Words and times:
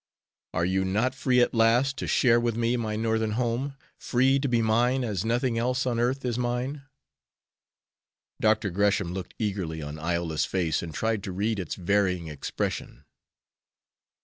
Are 0.55 0.65
you 0.65 0.83
not 0.83 1.13
free 1.13 1.41
at 1.41 1.53
last 1.53 1.95
to 1.97 2.07
share 2.07 2.39
with 2.39 2.55
me 2.57 2.75
my 2.75 2.95
Northern 2.95 3.33
home, 3.33 3.75
free 3.99 4.39
to 4.39 4.47
be 4.47 4.59
mine 4.59 5.03
as 5.03 5.23
nothing 5.23 5.59
else 5.59 5.85
on 5.85 5.99
earth 5.99 6.25
is 6.25 6.39
mine." 6.39 6.81
Dr. 8.39 8.71
Gresham 8.71 9.13
looked 9.13 9.35
eagerly 9.37 9.79
on 9.83 9.99
Iola's 9.99 10.45
face, 10.45 10.81
and 10.81 10.91
tried 10.91 11.21
to 11.25 11.31
read 11.31 11.59
its 11.59 11.75
varying 11.75 12.29
expression. 12.29 13.05